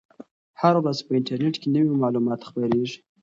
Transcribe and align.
هره 0.61 0.79
ورځ 0.81 0.99
په 1.05 1.11
انټرنیټ 1.17 1.55
کې 1.61 1.67
نوي 1.75 1.91
معلومات 2.03 2.41
خپریږي. 2.49 2.97